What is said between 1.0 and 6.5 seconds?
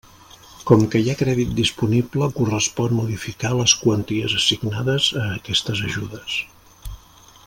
hi ha crèdit disponible correspon modificar les quanties assignades a aquestes ajudes.